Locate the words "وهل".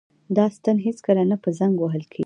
1.81-2.03